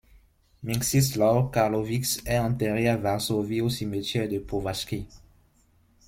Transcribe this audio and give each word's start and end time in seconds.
Mieczysław 0.63 1.51
Karłowicz 1.51 2.17
est 2.25 2.39
enterré 2.39 2.87
à 2.89 2.97
Varsovie, 2.97 3.61
au 3.61 3.69
Cimetière 3.69 4.27
de 4.27 4.39
Powązki. 4.39 5.05